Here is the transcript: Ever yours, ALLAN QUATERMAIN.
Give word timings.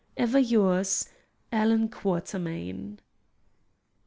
Ever 0.17 0.39
yours, 0.39 1.07
ALLAN 1.51 1.87
QUATERMAIN. 1.89 2.97